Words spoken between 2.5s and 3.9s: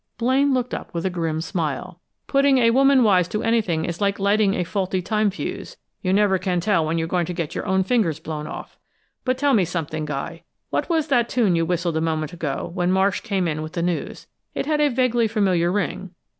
a woman wise to anything